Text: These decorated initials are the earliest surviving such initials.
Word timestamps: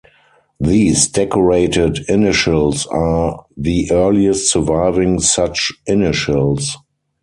These 0.59 1.09
decorated 1.09 1.99
initials 2.09 2.87
are 2.87 3.45
the 3.55 3.87
earliest 3.91 4.51
surviving 4.51 5.19
such 5.19 5.71
initials. 5.85 6.75